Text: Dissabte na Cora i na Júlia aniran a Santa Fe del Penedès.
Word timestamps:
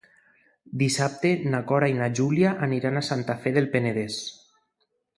Dissabte 0.81 1.33
na 1.51 1.59
Cora 1.73 1.91
i 1.93 1.99
na 2.01 2.09
Júlia 2.21 2.57
aniran 2.71 3.01
a 3.01 3.07
Santa 3.13 3.39
Fe 3.45 3.57
del 3.59 3.73
Penedès. 3.77 4.21